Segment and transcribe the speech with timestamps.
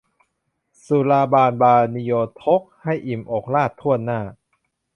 [0.85, 2.11] สุราบานบานิโย
[2.43, 4.19] ทก ให้อิ่มอกราษฎร์ถ้วนหน้า